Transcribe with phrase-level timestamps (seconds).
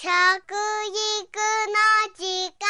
[0.00, 0.14] 食育の
[2.14, 2.22] 時
[2.54, 2.62] 間。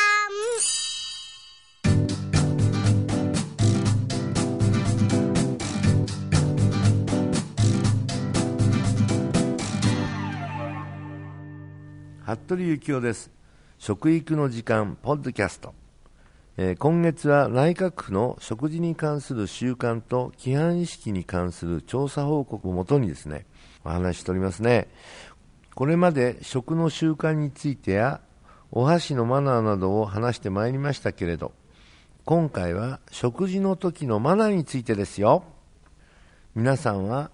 [12.24, 13.30] 服部幸男です。
[13.76, 15.74] 食育の時間ポッドキャスト、
[16.56, 23.44] えー今月は内閣府の食事に関する習慣と規範意識に関する調査報告をもとにですね
[23.84, 24.88] お話ししておりますね。
[25.78, 28.20] これまで食の習慣についてや
[28.72, 31.52] お箸のマナーなどを話してまいりましたけれど
[32.24, 35.44] 今回は食事の時のマナーについてですよ。
[36.56, 37.30] 皆さんは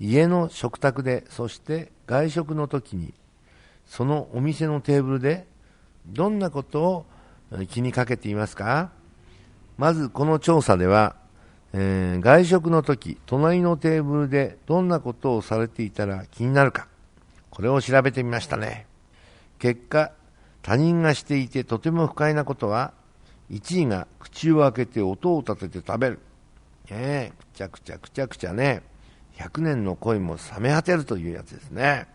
[0.00, 3.14] 家の食卓でそして外食の時に
[3.86, 5.46] そのお店のテーブルで
[6.08, 7.06] どんなことを
[7.70, 8.90] 気にかけていますか？
[9.78, 11.14] まずこの調査では、
[11.72, 16.88] えー外食の時隣のテーブルでどんなことをされていたら気になるか。
[17.54, 18.86] これを調べてみましたね。
[19.58, 20.12] 結果
[20.62, 22.92] 他人がしていてとても不快なことは
[23.50, 26.18] 1位が口を開けて音を立てて食べる。
[26.90, 28.82] ねえくちゃくちゃくちゃくちゃね。
[29.38, 32.06] 100年の恋も冷め果てるというやつですね。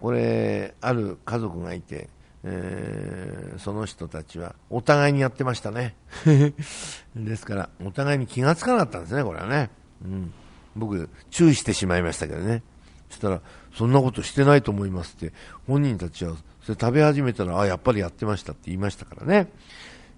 [0.00, 2.08] これある家族がいて、
[2.44, 5.94] えーその人たちはお互いにやってましたね。
[7.14, 9.70] ですからお互いに気がつかなかったんですねこれはね、
[10.02, 10.32] うん、
[10.74, 12.62] 僕注意してしまいましたけどね。
[13.10, 13.40] したら
[13.74, 15.32] そんなことしてないと思いますって
[15.66, 19.50] 本人たちはそれ食べ始めたらあやっぱりやってましたって言いましたからね、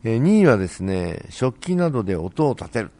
[0.04, 2.90] え2位はですね食器などで音を立てる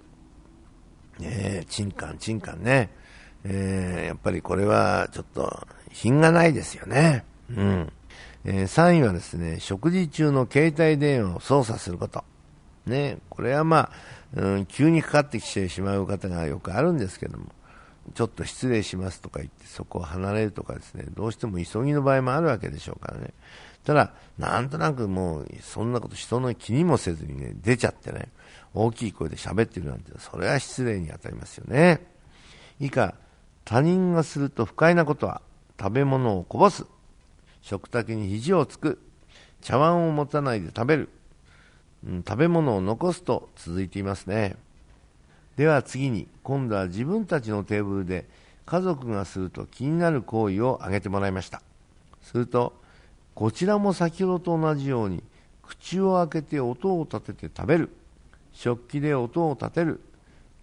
[1.19, 1.29] ね
[1.63, 2.91] え、チンカン、チンカンね。
[3.45, 7.25] えーやっぱりこれはちょっと品がないですよね。
[7.51, 7.93] うん。
[8.45, 12.25] えー3位はですね、食事中の携帯電話を操作すること。
[12.87, 13.91] ね、これはま
[14.37, 17.47] あ、うん、急にかかってきてしまう方がよくあるんですけども、
[18.15, 23.33] ちょっと失礼しますとか言ってそこを離れるとかですね、どうしても急ぎの場合もあるわけでしょうからね。
[23.85, 28.29] ただ、なんとなくもう、そんなこと人の気にもせずにね、出ちゃってね、
[28.75, 32.07] 大きい声で喋ってるなんて、それは失礼に当たりますよね。
[32.81, 33.15] 以下、
[33.65, 35.43] 他人がすると不快なことは、
[35.79, 36.87] 食べ物をこぼす、
[37.61, 39.01] 食卓に肘をつく、
[39.63, 41.09] 茶碗を持たないで食べる、
[42.07, 44.57] うん食べ物を残すと続いていますね。
[45.57, 48.27] では次に、今度は自分たちのテーブルで
[48.65, 51.63] 家族がすると気になる行為を挙げてもらいました。
[52.23, 52.75] すると、
[53.35, 55.23] こちらも先ほどと同じように、
[55.63, 57.91] 口を開けて音を立てて食べる、
[58.53, 60.01] 食器で音を立てる、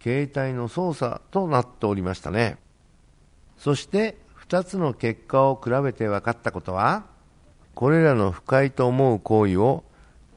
[0.02, 2.58] 携帯の操作となっておりましたね。
[3.58, 4.18] そして、
[4.48, 7.06] 2つの結果を比べて分かったことは、
[7.76, 9.84] これらの不快と思う行為を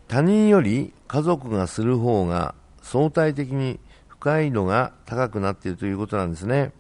[0.07, 3.81] 他人より家族がする方が相対的に
[4.23, 6.71] 快度が高くなっているということなんですね。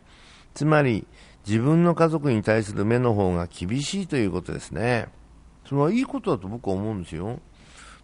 [0.54, 1.08] つまり、
[1.44, 5.08] 自分の家族に対する目の方が厳しいということですね。
[5.66, 7.40] それはいいことだと僕は思うんですよ。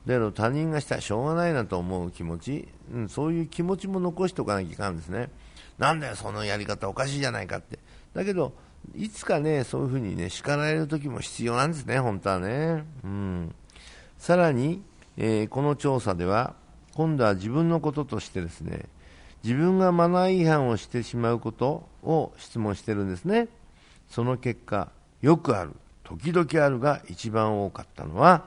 [0.07, 5.31] だけど他人がしたらしょうがないなと思う気持ち、うん、そういう気持ちも残しておかなきゃいかんですね。
[5.79, 7.79] なんだよ、そのやり方おかしいじゃないかって。
[8.15, 8.55] だけど、
[8.97, 12.85] いつかね、そういうふうにね、叱られる時も必要なんですね、本当はね。
[13.05, 13.55] うん。
[14.17, 14.83] さらに、
[15.17, 16.55] えーこの調査では、
[16.95, 18.87] 今度は自分のこととしてですね、
[19.45, 23.49] 自分がマナー違反をしてしまうことを質問してるんですね。
[24.11, 24.91] その結果、
[25.23, 25.73] よくある、
[26.05, 28.45] 時々あるが一番多かったのは、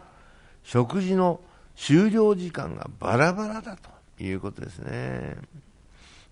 [0.64, 1.40] 食事の
[1.76, 5.38] 終了時間がバラバラだということですね。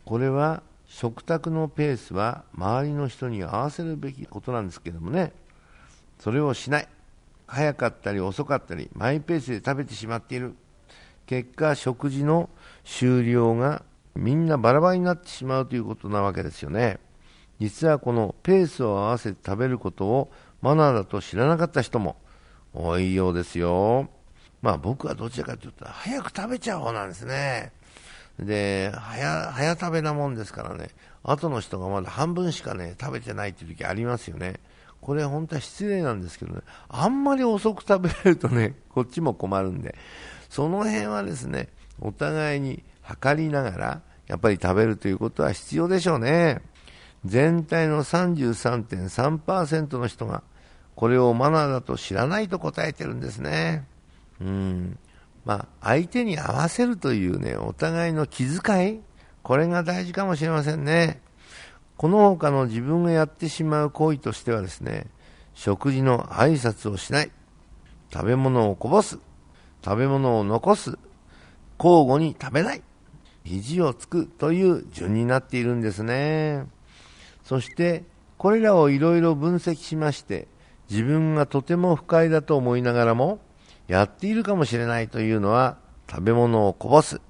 [0.05, 5.31] これは食卓のペースは周りの人に合わせるべきことなんですけどもね、
[6.19, 6.87] それをしない。
[7.47, 10.53] 早かったり遅かったり、マイペースで食べてしまっている。
[11.25, 12.49] 結果、食事の
[12.83, 13.83] 終了が
[14.19, 16.99] みんなバラバラになってしまうということなわけですよね。
[17.59, 20.31] 実はこのペースを合わせて食べることを
[20.61, 22.15] マナーだと知らなかった人も
[22.73, 24.09] 多いようですよ。
[24.61, 27.71] まあ僕はどちらかというと早く食べちゃう方なんですね。
[28.39, 30.89] で、早、早食べなもんですからね、
[31.23, 34.59] 後の人がまだ半分しかね、食べてないっていう時ありますよね。
[35.01, 39.95] これ本当は失礼なんですけどね、あんまり遅く食べれるとね、 こっちも困るんで、
[40.49, 41.69] その辺はですね、
[42.01, 46.61] お互いに測りながら、やっぱり食べるということは必要でしょうね。
[47.25, 50.43] 全体の33.3%の人が、
[50.95, 53.85] これをマナーだと知らないと答えてるんですね。
[54.39, 54.99] うん。
[55.45, 59.01] まあ、相手に合わせるというね、お互いの気遣い、
[59.41, 61.21] これが大事かもしれませんね。
[61.97, 65.07] この他の自分がやってしまう行為としてはですね、
[65.55, 67.31] 食事の挨拶をしない、
[68.13, 69.19] 食べ物をこぼす、
[69.83, 70.99] 食べ物を残す、
[71.79, 72.83] 交互に食べない、
[73.49, 76.67] 肘をつくという順になっているんですね。
[77.43, 78.03] そして、
[78.37, 80.47] これらをいろいろ分析しまして、
[80.87, 83.39] 自分がとても不快だと思いながらも、
[83.87, 87.21] やっているかもしれないというのは、食べ物をこぼす。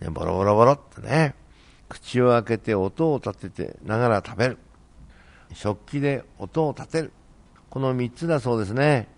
[0.00, 1.34] ね、ボロボロボロってね。
[1.88, 4.58] 口を開けて音を立ててながら食べる。
[5.54, 7.12] 食器で音を立てる。
[7.68, 9.08] この3つだそうですね。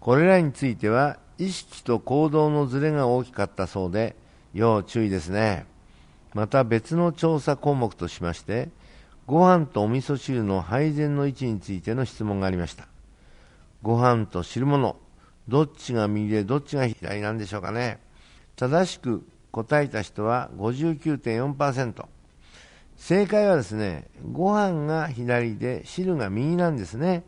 [0.00, 4.16] これらについては、意識と行動のズレが大きかったそうで、
[4.54, 5.66] 要注意ですね。
[6.34, 8.68] また別の調査項目としまして、
[9.26, 12.86] ご飯とお味噌汁の配膳の位置についての質問がありました。
[13.82, 14.96] ご飯と汁物、
[15.48, 18.00] どっちが右でどっちが左なんでしょうかね。
[18.56, 22.06] 正しく答えた人は59.4%。
[22.96, 27.24] 正解はですね、ご飯が左で汁が右なんですね。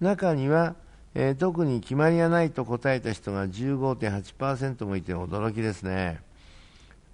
[0.00, 0.74] 中には、
[1.14, 6.20] えー、特に決まりがないと答えた人が15.8%もいて驚きですね。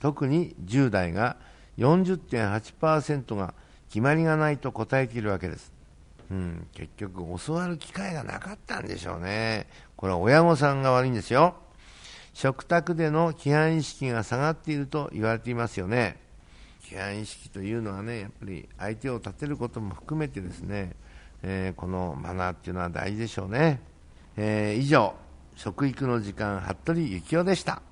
[0.02, 1.36] 特に10代が
[1.78, 3.54] 40.8%が
[3.88, 5.72] 決まりがないと答えているわけです。
[6.28, 9.68] うん、結局教わる機会がなかったんでしょうね。
[9.94, 11.54] これは親御さんが悪いんですよ。
[12.34, 16.16] 食卓での規範意識が下がっていると言われていますよね。
[16.82, 20.96] 規範意識というのはね、やっぱり相手を立てることも含めてですね、
[21.44, 23.80] えー、このマナーっていうのは大事でしょうね。
[24.36, 25.14] えー、以上、
[25.54, 27.82] 食育の時間、服部幸男でした。